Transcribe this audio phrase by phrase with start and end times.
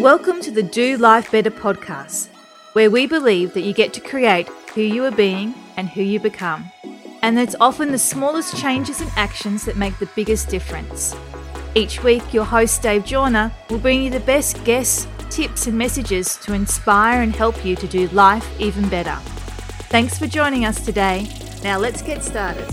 [0.00, 2.28] Welcome to the Do Life Better podcast,
[2.72, 6.18] where we believe that you get to create who you are being and who you
[6.18, 6.72] become.
[7.20, 11.14] And it's often the smallest changes and actions that make the biggest difference.
[11.74, 16.36] Each week, your host Dave Jorna will bring you the best guests, tips, and messages
[16.44, 19.16] to inspire and help you to do life even better.
[19.90, 21.28] Thanks for joining us today.
[21.62, 22.66] Now let's get started.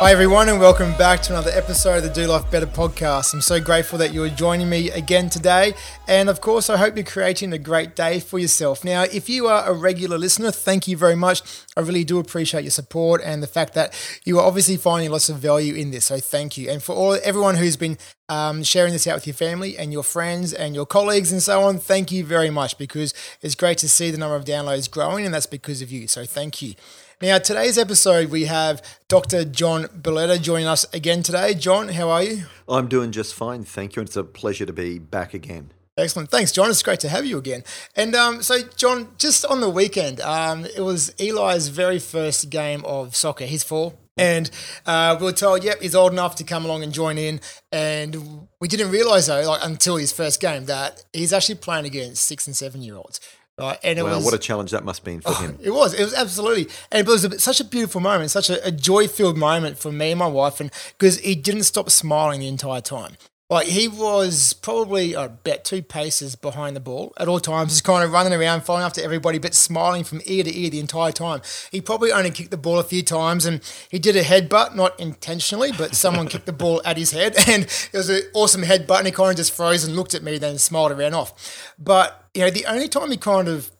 [0.00, 3.34] Hi, everyone, and welcome back to another episode of the Do Life Better podcast.
[3.34, 5.74] I'm so grateful that you're joining me again today.
[6.06, 8.84] And of course, I hope you're creating a great day for yourself.
[8.84, 11.42] Now, if you are a regular listener, thank you very much.
[11.76, 13.92] I really do appreciate your support and the fact that
[14.24, 16.04] you are obviously finding lots of value in this.
[16.04, 16.70] So, thank you.
[16.70, 20.04] And for all everyone who's been um, sharing this out with your family and your
[20.04, 23.12] friends and your colleagues and so on, thank you very much because
[23.42, 26.06] it's great to see the number of downloads growing, and that's because of you.
[26.06, 26.74] So, thank you.
[27.20, 29.44] Now, today's episode, we have Dr.
[29.44, 31.52] John Belletta joining us again today.
[31.52, 32.44] John, how are you?
[32.68, 34.02] I'm doing just fine, thank you.
[34.02, 35.72] It's a pleasure to be back again.
[35.96, 36.30] Excellent.
[36.30, 36.70] Thanks, John.
[36.70, 37.64] It's great to have you again.
[37.96, 42.84] And um, so, John, just on the weekend, um, it was Eli's very first game
[42.84, 43.46] of soccer.
[43.46, 43.94] He's four.
[44.16, 44.48] And
[44.86, 47.40] uh, we were told, yep, he's old enough to come along and join in.
[47.72, 52.24] And we didn't realise, though, like until his first game, that he's actually playing against
[52.24, 53.20] six and seven year olds.
[53.58, 55.58] Right, and it wow, was, what a challenge that must have been for oh, him.
[55.60, 58.64] It was, it was absolutely, and it was a, such a beautiful moment, such a,
[58.64, 62.48] a joy-filled moment for me and my wife, and because he didn't stop smiling the
[62.48, 63.16] entire time.
[63.50, 68.04] Like he was probably about two paces behind the ball at all times, just kind
[68.04, 71.40] of running around, following after everybody, but smiling from ear to ear the entire time.
[71.70, 75.00] He probably only kicked the ball a few times, and he did a headbutt, not
[75.00, 78.98] intentionally, but someone kicked the ball at his head, and it was an awesome headbutt,
[78.98, 81.72] and he kind of just froze and looked at me, then smiled and ran off.
[81.78, 83.70] But you know, the only time he kind of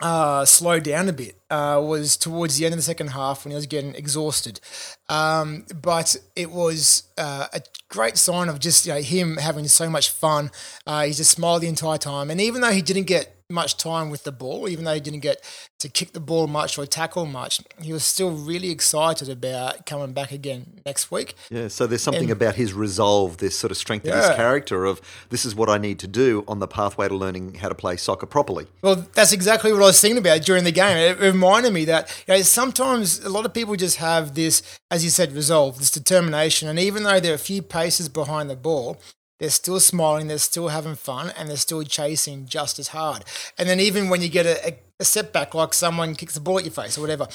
[0.00, 3.50] uh, slowed down a bit uh, was towards the end of the second half when
[3.50, 4.60] he was getting exhausted.
[5.08, 9.90] Um, but it was uh, a great sign of just you know, him having so
[9.90, 10.50] much fun.
[10.86, 12.30] Uh, he just smiled the entire time.
[12.30, 15.20] And even though he didn't get much time with the ball, even though he didn't
[15.20, 15.42] get
[15.78, 20.12] to kick the ball much or tackle much, he was still really excited about coming
[20.12, 21.34] back again next week.
[21.48, 24.18] Yeah, so there's something and, about his resolve, this sort of strength yeah.
[24.18, 25.00] of his character of
[25.30, 27.96] this is what I need to do on the pathway to learning how to play
[27.96, 28.66] soccer properly.
[28.82, 30.98] Well, that's exactly what I was thinking about during the game.
[30.98, 35.04] It reminded me that you know, sometimes a lot of people just have this, as
[35.04, 38.98] you said, resolve, this determination, and even though they're a few paces behind the ball,
[39.38, 43.24] they're still smiling, they're still having fun, and they're still chasing just as hard.
[43.56, 46.58] And then even when you get a, a, a setback, like someone kicks a ball
[46.58, 47.28] at your face or whatever,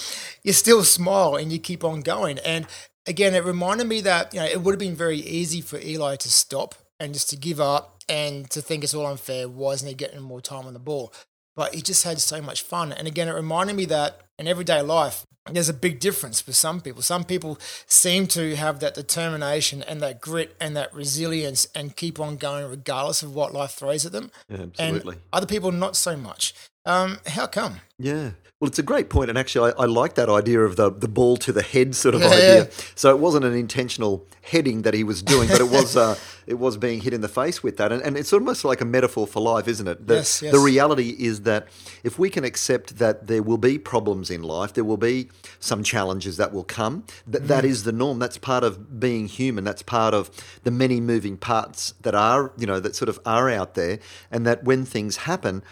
[0.44, 2.40] you still smile and you keep on going.
[2.40, 2.68] And
[3.08, 6.16] again, it reminded me that you know it would have been very easy for Eli
[6.18, 9.48] to stop and just to give up and to think it's all unfair.
[9.48, 11.14] Why isn't he getting more time on the ball?
[11.56, 12.92] But he just had so much fun.
[12.92, 16.80] And again, it reminded me that in everyday life, there's a big difference for some
[16.80, 17.02] people.
[17.02, 22.20] Some people seem to have that determination and that grit and that resilience and keep
[22.20, 24.32] on going regardless of what life throws at them.
[24.48, 25.16] Yeah, absolutely.
[25.16, 26.54] And other people, not so much.
[26.86, 27.82] Um, how come?
[27.98, 28.32] Yeah.
[28.60, 31.10] Well, it's a great point, and actually, I, I, like that idea of the the
[31.10, 32.64] ball to the head sort of yeah, idea.
[32.64, 32.70] Yeah.
[32.96, 36.16] So it wasn't an intentional heading that he was doing, but it was uh,
[36.48, 38.86] it was being hit in the face with that, and, and it's almost like a
[38.86, 40.08] metaphor for life, isn't it?
[40.08, 40.54] The, yes, yes.
[40.54, 41.68] the reality is that
[42.06, 45.28] if we can accept that there will be problems in life, there will be
[45.60, 47.04] some challenges that will come.
[47.28, 47.48] That mm.
[47.48, 48.18] that is the norm.
[48.20, 49.66] That's part of being human.
[49.66, 50.32] That's part of
[50.64, 54.00] the many moving parts that are you know that sort of are out there,
[54.32, 55.64] and that when things happen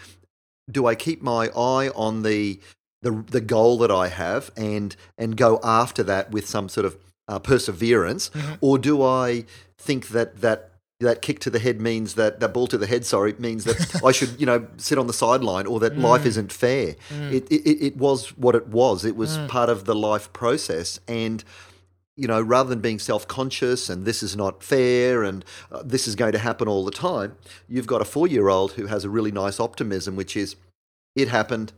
[0.72, 2.60] do I keep my eye on the
[3.02, 6.96] the the goal that I have and and go after that with some sort of
[7.28, 8.54] uh, perseverance, mm-hmm.
[8.60, 9.44] or do I
[9.78, 10.72] think that that
[11.02, 14.04] that kick to the head means that that ball to the head, sorry, means that
[14.04, 16.02] I should, you know, sit on the sideline or that mm.
[16.02, 16.96] life isn't fair.
[17.10, 17.32] Mm.
[17.32, 19.04] It, it, it was what it was.
[19.04, 19.48] It was mm.
[19.48, 21.00] part of the life process.
[21.06, 21.44] And,
[22.16, 26.06] you know, rather than being self conscious and this is not fair and uh, this
[26.06, 27.36] is going to happen all the time,
[27.68, 30.56] you've got a four year old who has a really nice optimism, which is
[31.16, 31.72] it happened.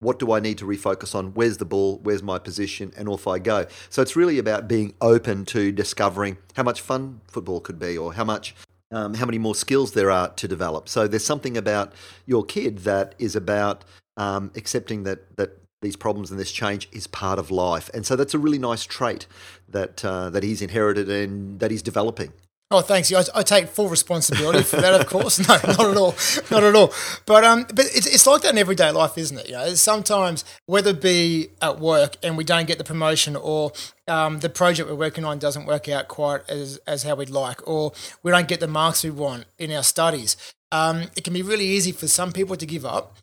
[0.00, 1.32] What do I need to refocus on?
[1.32, 1.98] Where's the ball?
[2.02, 2.92] Where's my position?
[2.96, 3.66] And off I go.
[3.88, 8.12] So it's really about being open to discovering how much fun football could be or
[8.12, 8.54] how much
[8.90, 10.88] um, how many more skills there are to develop.
[10.88, 11.92] So there's something about
[12.26, 13.84] your kid that is about
[14.16, 18.16] um, accepting that that these problems and this change is part of life, and so
[18.16, 19.26] that's a really nice trait
[19.68, 22.32] that uh, that he's inherited and that he's developing.
[22.70, 23.12] Oh, thanks.
[23.12, 25.38] I, I, take full responsibility for that, of course.
[25.48, 26.14] No, not at all,
[26.50, 26.92] not at all.
[27.26, 29.46] But um, but it's, it's like that in everyday life, isn't it?
[29.46, 33.72] You know, sometimes whether it be at work and we don't get the promotion, or
[34.08, 37.66] um, the project we're working on doesn't work out quite as as how we'd like,
[37.68, 37.92] or
[38.22, 40.36] we don't get the marks we want in our studies.
[40.72, 43.18] Um, it can be really easy for some people to give up,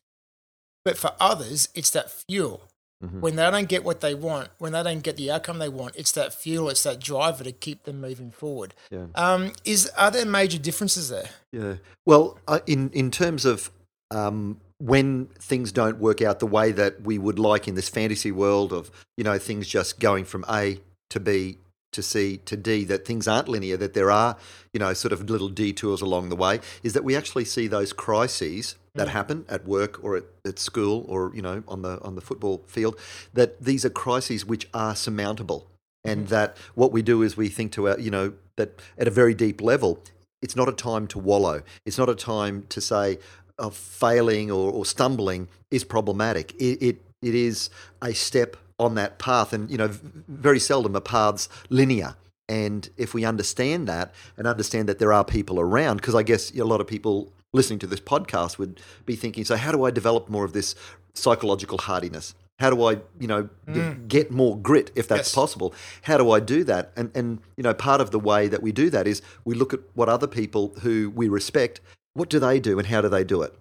[0.83, 4.83] but for others, it's that fuel when they don't get what they want, when they
[4.83, 7.99] don't get the outcome they want, it's that fuel, it's that driver to keep them
[7.99, 8.75] moving forward.
[8.91, 9.05] Yeah.
[9.15, 11.29] Um, is are there major differences there?
[11.51, 11.75] Yeah.
[12.05, 13.71] Well, uh, in in terms of
[14.11, 18.31] um, when things don't work out the way that we would like in this fantasy
[18.31, 20.79] world of you know things just going from A
[21.09, 21.57] to B
[21.93, 24.37] to C to D, that things aren't linear, that there are
[24.73, 27.93] you know sort of little detours along the way, is that we actually see those
[27.93, 32.15] crises that happen at work or at, at school or you know on the on
[32.15, 32.97] the football field,
[33.33, 35.67] that these are crises which are surmountable.
[36.03, 39.11] And that what we do is we think to our, you know, that at a
[39.11, 39.99] very deep level,
[40.41, 41.61] it's not a time to wallow.
[41.85, 43.19] It's not a time to say
[43.59, 46.53] uh, failing or, or stumbling is problematic.
[46.55, 47.69] It, it it is
[48.01, 49.89] a step on that path, and you know,
[50.27, 52.15] very seldom are paths linear.
[52.49, 56.51] And if we understand that and understand that there are people around, because I guess
[56.57, 59.91] a lot of people listening to this podcast would be thinking, so how do I
[59.91, 60.75] develop more of this
[61.13, 62.33] psychological hardiness?
[62.59, 65.35] How do I, you know, g- get more grit if that's Yes.
[65.35, 65.73] possible?
[66.03, 66.91] How do I do that?
[66.95, 69.73] And and you know, part of the way that we do that is we look
[69.73, 71.81] at what other people who we respect,
[72.13, 73.53] what do they do and how do they do it?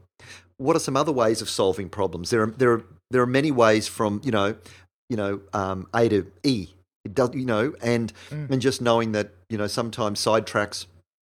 [0.58, 2.28] What are some other ways of solving problems?
[2.31, 4.54] There are there are there are many ways from you know,
[5.08, 6.69] you know, um, A to E.
[7.06, 10.84] It does, you know, and and just knowing that you know sometimes sidetracks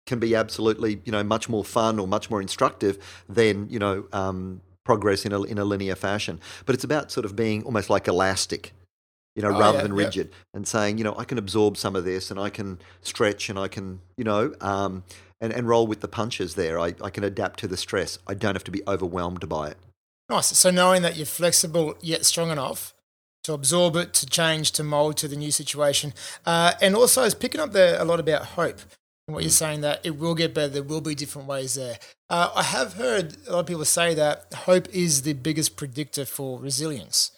[0.10, 2.98] can be absolutely you know much more fun or much more instructive
[3.30, 6.42] than you know um, progress in a in a linear fashion.
[6.66, 8.74] But it's about sort of being almost like elastic,
[9.36, 10.04] you know, Oh, rather yeah, than yeah.
[10.06, 13.50] rigid, and saying you know I can absorb some of this and I can stretch
[13.50, 15.04] and I can you know um,
[15.40, 16.80] and and roll with the punches there.
[16.80, 18.20] I, I can adapt to the stress.
[18.28, 19.78] I don't have to be overwhelmed by it.
[20.30, 20.58] Nice.
[20.58, 22.94] So knowing that you're flexible yet strong enough
[23.44, 26.14] to absorb it, to change, to mold to the new situation,
[26.46, 28.80] uh, and also is picking up there a lot about hope.
[29.30, 30.70] And what you're saying that it will get better.
[30.70, 32.00] There will be different ways there.
[32.32, 36.26] Uh, I have heard a lot of people say that hope is the biggest predictor
[36.26, 37.30] for resilience.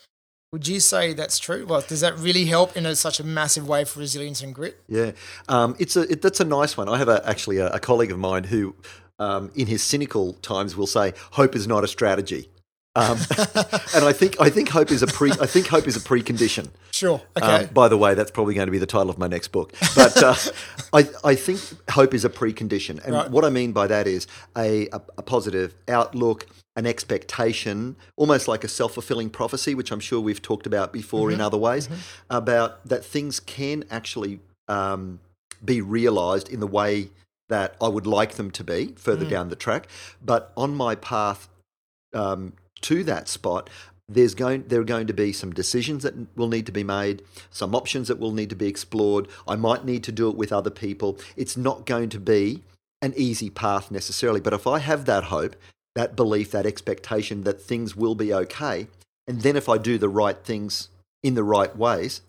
[0.53, 1.65] Would you say that's true?
[1.65, 4.81] Like, does that really help in a, such a massive way for resilience and grit?
[4.87, 5.11] Yeah,
[5.49, 6.87] um, it's a it, that's a nice one.
[6.87, 8.73] I have a, actually a, a colleague of mine who,
[9.19, 12.47] um, in his cynical times, will say hope is not a strategy,
[12.95, 13.17] um,
[13.95, 16.69] and I think I think hope is a pre I think hope is a precondition.
[16.91, 17.21] Sure.
[17.37, 17.69] Um, Okay.
[17.73, 19.73] by the way, that's probably going to be the title of my next book.
[19.95, 20.35] But uh,
[20.93, 21.61] I, I think
[21.91, 23.03] hope is a precondition.
[23.03, 23.31] And Right.
[23.31, 24.27] what I mean by that is
[24.57, 30.01] a, a, a positive outlook, an expectation, almost like a self fulfilling prophecy, which I'm
[30.01, 31.87] sure we've talked about before in other ways,
[32.29, 35.19] about that things can actually um,
[35.63, 37.09] be realized in the way
[37.47, 39.87] that I would like them to be further down the track.
[40.23, 41.47] But on my path
[42.13, 42.53] um,
[42.83, 43.69] to that spot,
[44.07, 47.23] there's going there are going to be some decisions that will need to be made,
[47.49, 49.27] some options that will need to be explored.
[49.47, 51.17] I might need to do it with other people.
[51.35, 52.61] It's not going to be
[53.01, 55.55] an easy path necessarily, but if I have that hope,
[55.95, 58.87] that belief, that expectation that things will be okay,
[59.27, 60.89] and then if I do the right things
[61.23, 62.21] in the right ways,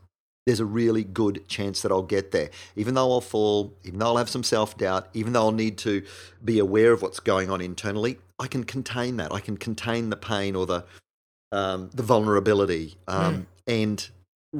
[0.47, 2.51] there's a really good chance that I'll get there.
[2.75, 5.79] Even though I'll fall, even though I'll have some self doubt, even though I'll need
[5.79, 6.03] to
[6.45, 9.33] be aware of what's going on internally, I can contain that.
[9.33, 10.85] I can contain the pain or the
[11.53, 14.09] um, the vulnerability, um, and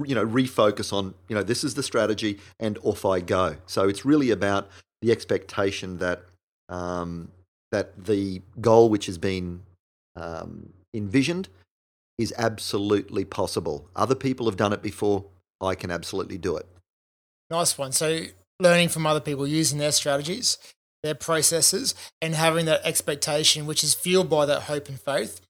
[0.07, 3.57] you know refocus on you know this is the strategy, and off I go.
[3.67, 4.69] So it's really about
[5.01, 6.23] the expectation that
[6.69, 7.33] um,
[7.73, 9.63] that the goal which has been
[10.15, 11.49] um, envisioned
[12.19, 13.89] is absolutely possible.
[13.97, 15.25] Other people have done it before.
[15.61, 16.67] I can absolutely do it.
[17.51, 17.91] Nice one.
[17.91, 18.27] So
[18.61, 20.57] learning from other people, using their strategies,
[21.03, 25.41] their processes, and having that expectation, which is fueled by that hope and faith,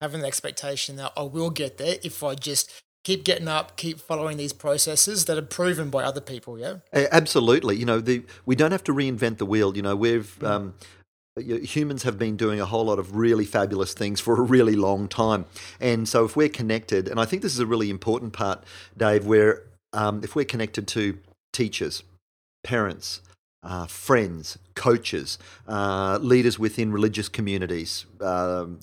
[0.00, 4.00] having the expectation that I will get there if I just keep getting up, keep
[4.00, 6.58] following these processes that are proven by other people.
[6.58, 6.76] Yeah.
[6.92, 7.76] Absolutely.
[7.76, 9.76] You know, the, we don't have to reinvent the wheel.
[9.76, 10.74] You know, we've um,
[11.36, 15.08] humans have been doing a whole lot of really fabulous things for a really long
[15.08, 15.46] time,
[15.80, 18.64] and so if we're connected, and I think this is a really important part,
[18.96, 21.18] Dave, where um, if we're connected to
[21.52, 22.02] teachers,
[22.62, 23.20] parents.
[23.62, 25.38] Uh, friends, coaches,
[25.68, 28.80] uh, leaders within religious communities, um,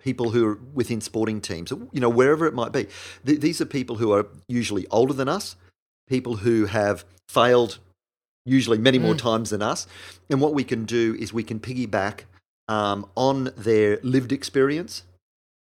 [0.00, 2.86] people who are within sporting teams, you know, wherever it might be.
[3.26, 5.56] Th- these are people who are usually older than us,
[6.08, 7.78] people who have failed
[8.46, 9.86] usually many more times than us.
[10.28, 12.20] And what we can do is we can piggyback
[12.68, 15.02] um, on their lived experience,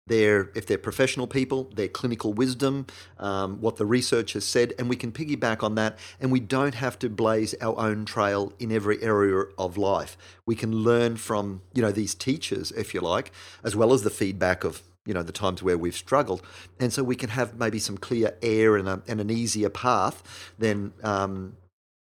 [0.10, 2.88] their if they're professional people, their clinical wisdom,
[3.18, 5.98] um, what the research has said, and we can piggyback on that.
[6.20, 10.18] And we don't have to blaze our own trail in every area of life.
[10.46, 13.32] We can learn from you know these teachers, if you like,
[13.63, 16.42] as well as the feedback of you know the times where we've struggled,
[16.80, 20.51] and so we can have maybe some clear air and, a, and an easier path
[20.60, 21.56] than um,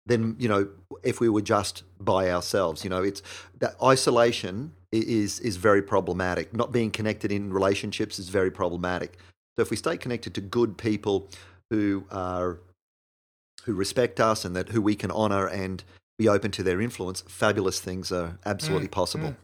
[0.06, 0.68] than you know
[1.04, 2.84] if we were just by ourselves.
[2.84, 3.24] You know, it's
[3.60, 6.54] that isolation is is very problematic.
[6.54, 9.18] Not being connected in relationships is very problematic.
[9.56, 11.30] So if we stay connected to good people
[11.70, 12.60] who are
[13.66, 15.84] who respect us and that who we can honor and
[16.18, 19.30] be open to their influence, fabulous things are absolutely mm, possible.
[19.30, 19.36] Mm.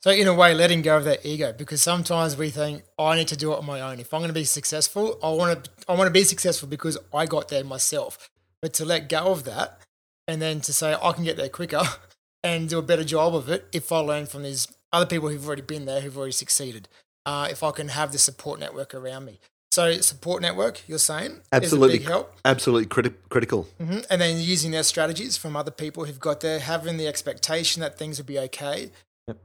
[0.00, 3.28] So in a way, letting go of that ego, because sometimes we think I need
[3.28, 3.98] to do it on my own.
[3.98, 6.98] If I'm going to be successful, I want to I want to be successful because
[7.12, 8.30] I got there myself.
[8.62, 9.80] But to let go of that,
[10.26, 11.82] and then to say I can get there quicker
[12.44, 15.46] and do a better job of it if I learn from these other people who've
[15.46, 16.88] already been there, who've already succeeded.
[17.26, 19.38] Uh, if I can have the support network around me.
[19.70, 22.34] So support network, you're saying, Absolutely, is a big help.
[22.44, 23.64] absolutely criti- critical.
[23.78, 27.80] hmm And then using their strategies from other people who've got there, having the expectation
[27.82, 28.90] that things will be okay.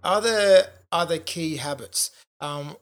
[0.02, 2.78] Are there other key habits um,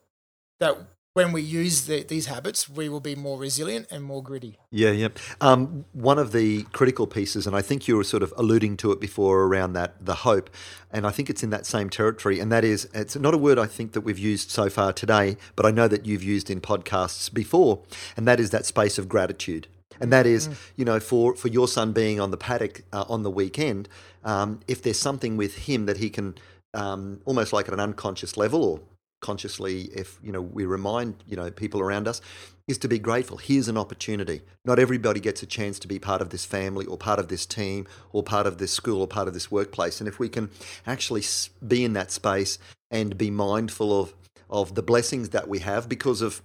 [0.59, 0.77] that
[1.13, 4.57] when we use the, these habits, we will be more resilient and more gritty?
[4.69, 5.09] Yeah, yeah.
[5.41, 8.91] Um, one of the critical pieces, and I think you were sort of alluding to
[8.91, 10.49] it before around that, the hope,
[10.91, 13.59] and I think it's in that same territory, and that is, it's not a word
[13.59, 16.61] I think that we've used so far today, but I know that you've used in
[16.61, 17.81] podcasts before,
[18.15, 19.67] and that is that space of gratitude.
[19.99, 23.21] And that is, you know, for, for your son being on the paddock uh, on
[23.21, 23.87] the weekend,
[24.23, 26.33] um, if there's something with him that he can
[26.73, 28.79] um, almost like at an unconscious level or
[29.21, 32.21] consciously if you know we remind you know people around us
[32.67, 36.21] is to be grateful here's an opportunity not everybody gets a chance to be part
[36.21, 39.27] of this family or part of this team or part of this school or part
[39.27, 40.49] of this workplace and if we can
[40.85, 41.23] actually
[41.65, 42.57] be in that space
[42.89, 44.13] and be mindful of
[44.49, 46.41] of the blessings that we have because of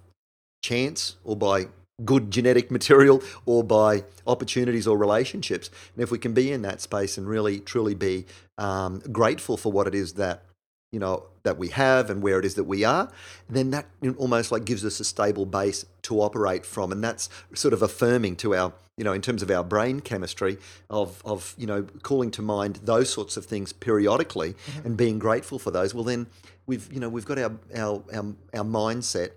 [0.61, 1.67] chance or by
[2.05, 5.69] good genetic material or by opportunities or relationships.
[5.93, 8.25] And if we can be in that space and really truly be
[8.57, 10.43] um, grateful for what it is that
[10.91, 13.11] you know that we have and where it is that we are,
[13.49, 13.85] then that
[14.17, 18.35] almost like gives us a stable base to operate from, and that's sort of affirming
[18.37, 20.57] to our you know in terms of our brain chemistry
[20.89, 25.59] of of you know calling to mind those sorts of things periodically and being grateful
[25.59, 25.93] for those.
[25.93, 26.27] Well, then
[26.65, 29.31] we've you know we've got our our our, our mindset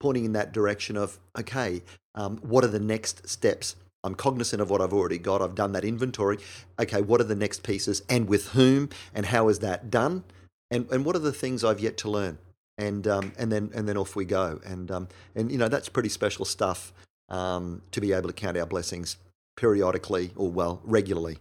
[0.00, 1.82] pointing in that direction of okay,
[2.14, 3.76] um, what are the next steps?
[4.04, 5.42] I'm cognizant of what I've already got.
[5.42, 6.38] I've done that inventory.
[6.78, 10.24] Okay, what are the next pieces, and with whom, and how is that done,
[10.70, 12.38] and and what are the things I've yet to learn,
[12.78, 15.88] and um, and then and then off we go, and um, and you know that's
[15.88, 16.92] pretty special stuff
[17.28, 19.16] um, to be able to count our blessings
[19.56, 21.38] periodically or well regularly.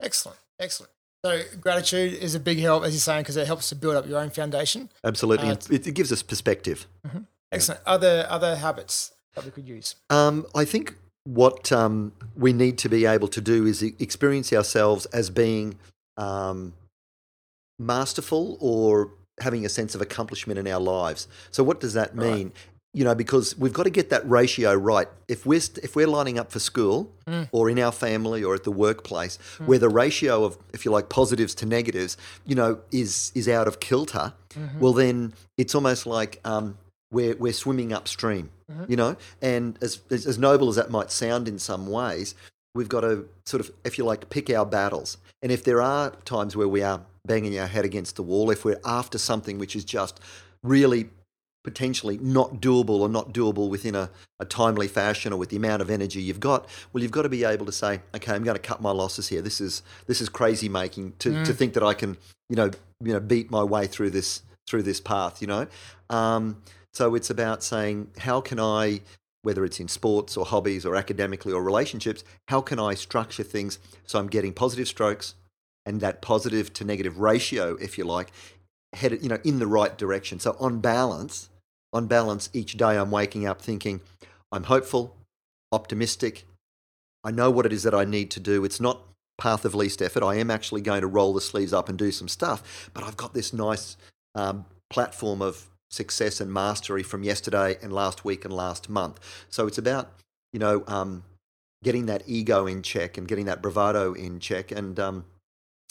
[0.00, 0.92] Excellent, excellent.
[1.24, 4.08] So gratitude is a big help, as you're saying, because it helps to build up
[4.08, 4.88] your own foundation.
[5.04, 6.86] Absolutely, Uh, it, it gives us perspective.
[7.52, 7.80] Excellent.
[7.84, 9.96] Other other habits that we could use.
[10.08, 15.06] Um, I think what um, we need to be able to do is experience ourselves
[15.06, 15.76] as being
[16.16, 16.72] um,
[17.80, 19.10] masterful or
[19.40, 21.26] having a sense of accomplishment in our lives.
[21.50, 22.32] So, what does that Right.
[22.32, 22.52] mean?
[22.92, 25.06] You know, because we've got to get that ratio right.
[25.28, 27.48] If we're st- if we're lining up for school Mm.
[27.52, 31.08] or in our family or at the workplace, where the ratio of, if you like,
[31.08, 34.80] positives to negatives, you know, is is out of kilter, Mm-hmm.
[34.80, 36.76] well, then it's almost like um,
[37.12, 38.50] we're we're swimming upstream.
[38.70, 38.84] Mm-hmm.
[38.90, 42.34] You know, and as, as as noble as that might sound in some ways,
[42.74, 45.18] we've got to sort of, if you like, pick our battles.
[45.42, 48.64] And if there are times where we are banging our head against the wall, if
[48.64, 50.20] we're after something which is just
[50.62, 51.10] really
[51.62, 54.08] potentially not doable or not doable within a,
[54.38, 57.28] a timely fashion or with the amount of energy you've got, well, you've got to
[57.28, 59.42] be able to say, okay, I'm going to cut my losses here.
[59.42, 62.16] This is this is crazy making to, to think that I can,
[62.48, 62.70] you know,
[63.04, 65.42] you know, beat my way through this through this path.
[65.42, 65.66] You know,
[66.08, 66.62] um,
[66.94, 69.00] so it's about saying, how can I
[69.42, 73.78] whether it's in sports or hobbies or academically or relationships, how can I structure things
[74.06, 75.34] so I'm getting positive strokes
[75.86, 78.30] and that positive to negative ratio, if you like,
[78.92, 80.38] headed, you know, in the right direction.
[80.38, 81.48] So on balance,
[81.92, 84.00] on balance, each day I'm waking up thinking,
[84.52, 85.16] I'm hopeful,
[85.72, 86.46] optimistic.
[87.24, 88.64] I know what it is that I need to do.
[88.64, 89.02] It's not
[89.38, 90.22] path of least effort.
[90.22, 93.16] I am actually going to roll the sleeves up and do some stuff, but I've
[93.16, 93.96] got this nice
[94.34, 99.18] um, platform of success and mastery from yesterday and last week and last month.
[99.48, 100.12] So it's about,
[100.52, 101.24] you know, um,
[101.82, 105.24] getting that ego in check and getting that bravado in check and, um,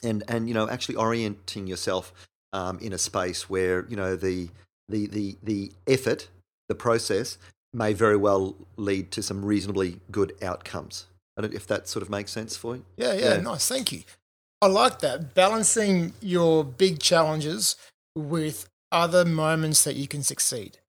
[0.04, 2.14] and, and, you know, actually orienting yourself
[2.54, 4.50] um, in a space where, you know, the,
[4.88, 6.30] the, the, the effort,
[6.70, 7.38] the process
[7.74, 11.06] may very well lead to some reasonably good outcomes.
[11.38, 12.86] I don't if that sort of makes sense for you.
[12.98, 13.42] Yeah, yeah, Yeah.
[13.42, 13.68] nice.
[13.68, 14.04] Thank you.
[14.62, 15.34] I like that.
[15.34, 17.76] Balancing your big challenges
[18.16, 20.80] with other moments that you can succeed.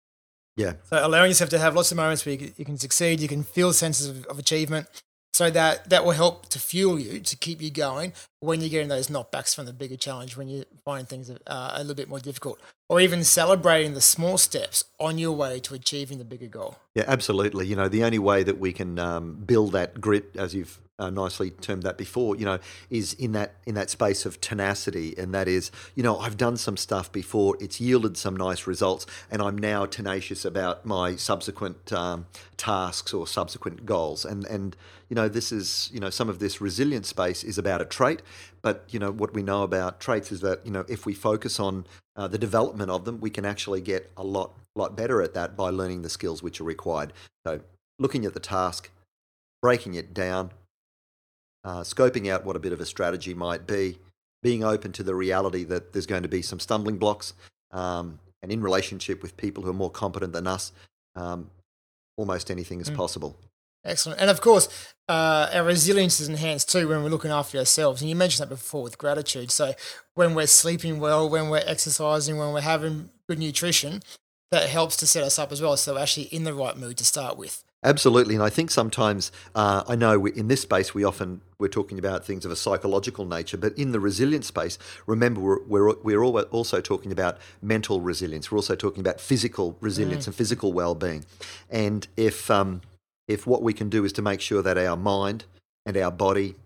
[0.56, 0.74] Yeah.
[0.84, 3.28] So allowing yourself to have lots of moments where you can, you can succeed, you
[3.28, 4.88] can feel senses of, of achievement.
[5.32, 8.88] So that that will help to fuel you to keep you going when you're getting
[8.88, 12.18] those knockbacks from the bigger challenge, when you find things uh, a little bit more
[12.18, 16.76] difficult, or even celebrating the small steps on your way to achieving the bigger goal.
[16.94, 17.66] Yeah, absolutely.
[17.66, 21.10] You know, the only way that we can um, build that grit, as you've uh,
[21.10, 22.58] nicely termed that before, you know,
[22.90, 26.56] is in that in that space of tenacity, and that is, you know, I've done
[26.58, 31.92] some stuff before, it's yielded some nice results, and I'm now tenacious about my subsequent
[31.92, 32.26] um,
[32.58, 34.76] tasks or subsequent goals, and and
[35.08, 38.20] you know, this is you know, some of this resilient space is about a trait,
[38.60, 41.58] but you know, what we know about traits is that you know, if we focus
[41.58, 45.32] on uh, the development of them, we can actually get a lot lot better at
[45.34, 47.14] that by learning the skills which are required.
[47.46, 47.60] So,
[47.98, 48.90] looking at the task,
[49.62, 50.50] breaking it down
[51.64, 53.98] uh, scoping out what a bit of a strategy might be,
[54.42, 57.34] being open to the reality that there's going to be some stumbling blocks,
[57.72, 60.72] um, and in relationship with people who are more competent than us,
[61.14, 61.50] um,
[62.16, 62.96] almost anything is mm.
[62.96, 63.36] possible.
[63.84, 64.20] Excellent.
[64.20, 64.68] And of course,
[65.08, 68.02] uh, our resilience is enhanced too when we're looking after ourselves.
[68.02, 69.50] And you mentioned that before with gratitude.
[69.50, 69.72] So
[70.14, 74.02] when we're sleeping well, when we're exercising, when we're having good nutrition,
[74.50, 75.76] that helps to set us up as well.
[75.76, 77.64] So we're actually in the right mood to start with.
[77.82, 81.98] Absolutely, and I think sometimes uh, I know in this space we often we're talking
[81.98, 86.22] about things of a psychological nature, but in the resilience space, remember we're we're, we're
[86.22, 88.52] also talking about mental resilience.
[88.52, 90.28] We're also talking about physical resilience mm.
[90.28, 91.24] and physical well-being,
[91.70, 92.82] and if um,
[93.26, 95.44] if what we can do is to make sure that our mind
[95.86, 96.56] and our body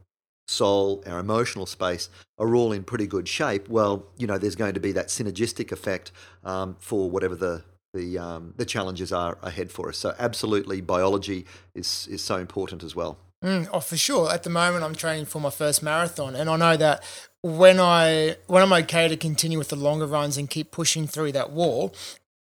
[0.49, 4.75] soul, our emotional space are all in pretty good shape, well, you know, there's going
[4.75, 6.11] to be that synergistic effect
[6.43, 7.63] um, for whatever the
[7.95, 9.97] the um, the challenges are ahead for us.
[9.99, 13.17] So absolutely, biology is is so important as well.
[13.43, 14.33] Mm, oh, for sure.
[14.33, 17.03] At the moment, I'm training for my first marathon, and I know that
[17.43, 21.33] when I when I'm okay to continue with the longer runs and keep pushing through
[21.33, 21.95] that wall,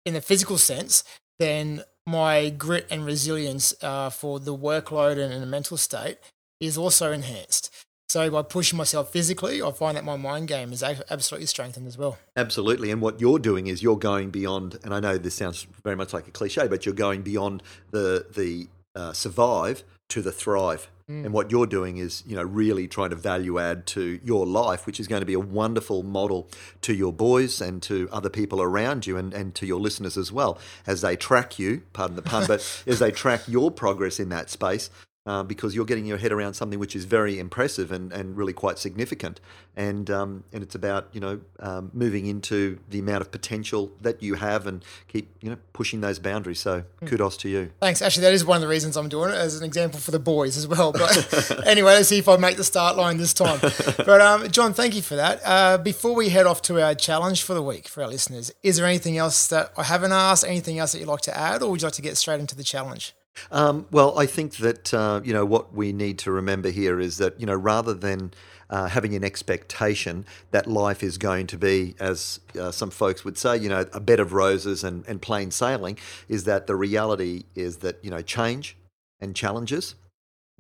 [0.04, 1.04] in the physical sense,
[1.38, 6.18] then my grit and resilience uh, for the workload and, and the mental state
[6.60, 7.70] is also enhanced.
[8.10, 11.96] So by pushing myself physically, I find that my mind game is absolutely strengthened as
[11.96, 12.18] well.
[12.36, 12.90] Absolutely.
[12.90, 16.12] And what you're doing is you're going beyond, and I know this sounds very much
[16.12, 17.62] like a cliche, but you're going beyond
[17.92, 20.90] the, the uh, survive to the thrive.
[21.08, 21.26] Mm.
[21.26, 24.86] And what you're doing is, you know, really trying to value add to your life,
[24.86, 26.48] which is going to be a wonderful model
[26.80, 30.32] to your boys and to other people around you and, and to your listeners as
[30.32, 34.30] well as they track you, pardon the pun, but as they track your progress in
[34.30, 34.90] that space
[35.26, 38.54] uh, because you're getting your head around something which is very impressive and, and really
[38.54, 39.38] quite significant.
[39.76, 44.22] And um, and it's about you know um, moving into the amount of potential that
[44.22, 46.60] you have and keep you know pushing those boundaries.
[46.60, 47.06] So hmm.
[47.06, 47.70] kudos to you.
[47.80, 48.00] Thanks.
[48.00, 50.18] Actually, that is one of the reasons I'm doing it as an example for the
[50.18, 50.92] boys as well.
[50.92, 53.60] But anyway, let's see if I make the start line this time.
[54.10, 55.40] But um, John, thank you for that.
[55.44, 58.76] Uh, before we head off to our challenge for the week for our listeners, is
[58.76, 60.44] there anything else that I haven't asked?
[60.44, 62.56] Anything else that you'd like to add, or would you like to get straight into
[62.56, 63.14] the challenge?
[63.50, 67.18] Um, well, I think that uh, you know what we need to remember here is
[67.18, 68.32] that you know rather than
[68.68, 73.36] uh, having an expectation that life is going to be, as uh, some folks would
[73.36, 77.44] say, you know, a bed of roses and, and plain sailing, is that the reality
[77.54, 78.76] is that you know change
[79.20, 79.94] and challenges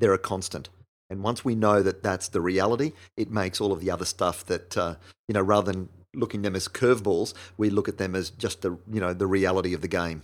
[0.00, 0.68] they're a constant.
[1.08, 4.44] And once we know that that's the reality, it makes all of the other stuff
[4.46, 4.94] that uh,
[5.28, 8.70] you know rather than looking them as curveballs, we look at them as just the
[8.90, 10.22] you know the reality of the game.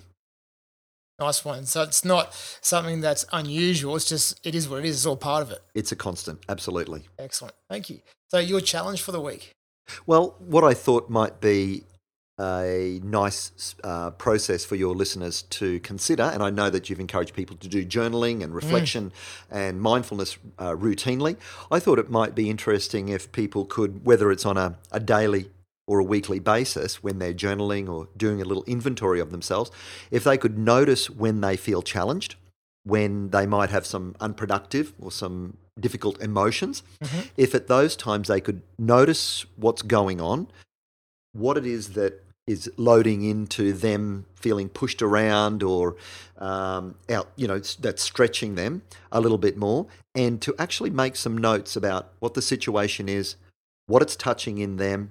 [1.18, 1.64] Nice one.
[1.64, 3.96] So it's not something that's unusual.
[3.96, 4.96] It's just, it is what it is.
[4.96, 5.60] It's all part of it.
[5.74, 6.40] It's a constant.
[6.48, 7.04] Absolutely.
[7.18, 7.54] Excellent.
[7.70, 8.00] Thank you.
[8.30, 9.52] So, your challenge for the week?
[10.04, 11.84] Well, what I thought might be
[12.38, 17.34] a nice uh, process for your listeners to consider, and I know that you've encouraged
[17.34, 18.56] people to do journaling and mm.
[18.56, 19.56] reflection mm.
[19.56, 21.36] and mindfulness uh, routinely.
[21.70, 25.50] I thought it might be interesting if people could, whether it's on a, a daily
[25.86, 29.70] or a weekly basis when they're journaling or doing a little inventory of themselves,
[30.10, 32.34] if they could notice when they feel challenged,
[32.84, 37.28] when they might have some unproductive or some difficult emotions, mm-hmm.
[37.36, 40.48] if at those times they could notice what's going on,
[41.32, 45.96] what it is that is loading into them feeling pushed around or
[46.38, 51.16] um, out, you know, that's stretching them a little bit more, and to actually make
[51.16, 53.36] some notes about what the situation is,
[53.86, 55.10] what it's touching in them,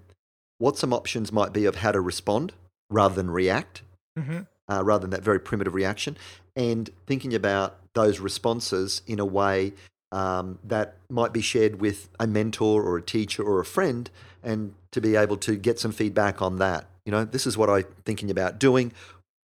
[0.58, 2.54] what some options might be of how to respond
[2.90, 3.82] rather than react,
[4.18, 4.40] mm-hmm.
[4.70, 6.18] uh, rather than that very primitive reaction,
[6.56, 9.74] and thinking about those responses in a way
[10.12, 14.10] um, that might be shared with a mentor or a teacher or a friend,
[14.44, 16.86] and to be able to get some feedback on that.
[17.06, 18.92] You know, this is what I'm thinking about doing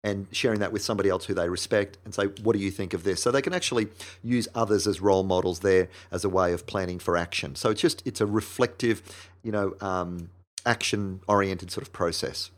[0.05, 2.95] and sharing that with somebody else who they respect and say, what do you think
[2.95, 3.21] of this?
[3.21, 3.89] So they can actually
[4.23, 7.57] use others as role models there as a way of planning for action.
[7.57, 9.03] So it's just, it's a reflective,
[9.43, 10.31] you know, um,
[10.65, 12.51] action oriented sort of process.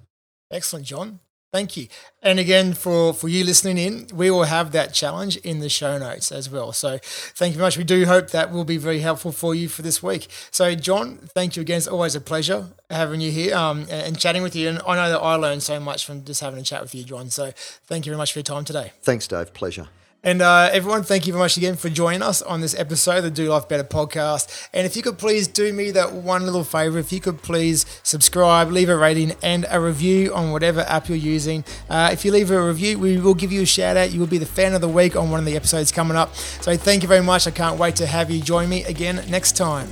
[0.51, 1.21] Excellent, John.
[1.53, 1.89] Thank you.
[2.23, 5.99] And again, for, for you listening in, we will have that challenge in the show
[5.99, 6.73] notes as well.
[6.73, 7.77] So thank you very much.
[7.77, 10.29] We do hope that will be very helpful for you for this week.
[10.53, 11.79] So, John, thank you again.
[11.79, 14.69] It's always a pleasure having you here um, and chatting with you.
[14.69, 17.03] And I know that I learned so much from just having a chat with you,
[17.03, 17.31] John.
[17.31, 18.93] So thank you very much for your time today.
[19.03, 19.53] Thanks, Dave.
[19.53, 19.89] Pleasure.
[20.22, 23.24] And uh, everyone, thank you very much again for joining us on this episode of
[23.24, 24.68] the Do Life Better podcast.
[24.74, 27.87] And if you could please do me that one little favor, if you could please
[28.02, 31.64] subscribe, leave a rating and a review on whatever app you're using.
[31.88, 34.11] Uh, if you leave a review, we will give you a shout out.
[34.11, 36.37] You will be the fan of the week on one of the episodes coming up.
[36.37, 37.46] So thank you very much.
[37.46, 39.88] I can't wait to have you join me again next time.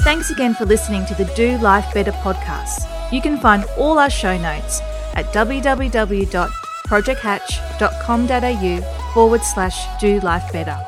[0.00, 3.12] Thanks again for listening to the Do Life Better podcast.
[3.12, 4.80] You can find all our show notes
[5.14, 5.30] at
[6.88, 10.78] www.projecthatch.com.au forward slash do life better.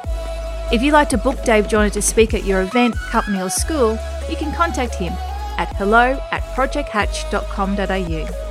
[0.72, 3.98] If you'd like to book Dave Jorna to speak at your event, company, or school,
[4.28, 5.12] you can contact him
[5.58, 8.46] at hello at projecthatch.com.au.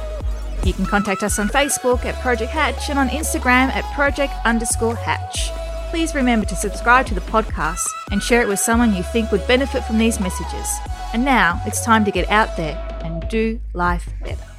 [0.65, 4.95] You can contact us on Facebook at Project Hatch and on Instagram at project underscore
[4.95, 5.51] hatch.
[5.89, 9.47] Please remember to subscribe to the podcast and share it with someone you think would
[9.47, 10.67] benefit from these messages.
[11.13, 14.58] And now it's time to get out there and do life better.